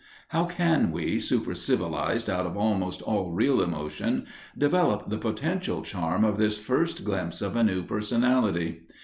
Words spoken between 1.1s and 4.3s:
supercivilized out of almost all real emotion,